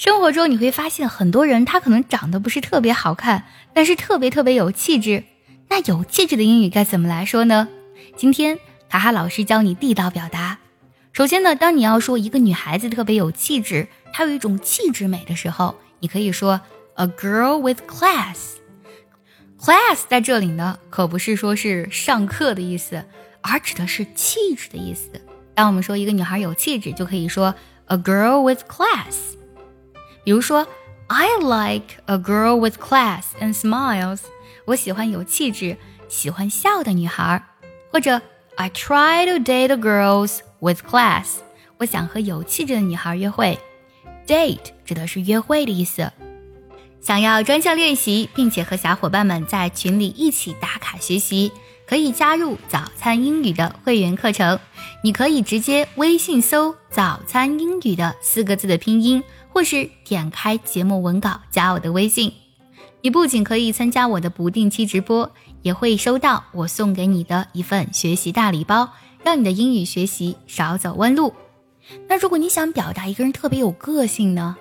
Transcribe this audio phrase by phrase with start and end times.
[0.00, 3.44] 生活中你会发现，很多人他可能长得不是特别好看，
[3.74, 5.24] 但是特别特别有气质。
[5.68, 7.68] 那有气质的英语该怎么来说呢？
[8.16, 8.58] 今天
[8.88, 10.56] 卡哈老师教你地道表达。
[11.12, 16.58] 首先呢，当你要说一个女孩子特别有气质，她有一种气质美的时候，你可以说
[16.94, 18.54] a girl with class。
[19.60, 23.04] class 在这里呢，可不是说是上课的意思，
[23.42, 25.10] 而指的是气质的意思。
[25.54, 27.54] 当我们说一个女孩有气质，就可以说
[27.88, 29.36] a girl with class。
[30.24, 30.66] 比如说
[31.08, 34.20] ，I like a girl with class and smiles。
[34.66, 35.76] 我喜欢有气质、
[36.08, 37.42] 喜欢笑的女孩。
[37.90, 38.20] 或者
[38.56, 41.38] ，I try to date girls with class。
[41.78, 43.58] 我想和有气质的女孩约会。
[44.26, 46.12] Date 指的是约会的意思。
[47.00, 51.50] 想要专项练习，并且和小伙伴们在群里一起打卡学习，
[51.88, 54.60] 可以加入早餐英语的会员课程。
[55.02, 59.24] 你可以直接微信搜“早餐英语”的四个字的拼音。
[59.52, 62.32] 或是点开节目文稿加我的微信，
[63.02, 65.30] 你不仅可以参加我的不定期直播，
[65.62, 68.88] 也会收到我送给你的一份学习大礼包，
[69.22, 71.34] 让你的英语学习少走弯路。
[72.08, 74.56] 那如果你想表达一个人特别有个性呢？